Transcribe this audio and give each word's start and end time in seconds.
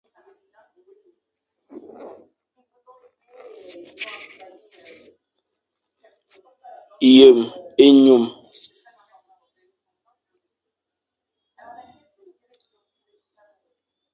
Yem-enyum. 7.15 8.25